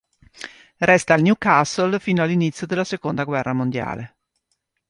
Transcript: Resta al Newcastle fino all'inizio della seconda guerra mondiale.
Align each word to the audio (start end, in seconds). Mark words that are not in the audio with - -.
Resta 0.79 1.13
al 1.13 1.21
Newcastle 1.21 1.99
fino 1.99 2.23
all'inizio 2.23 2.65
della 2.65 2.83
seconda 2.83 3.23
guerra 3.23 3.53
mondiale. 3.53 4.15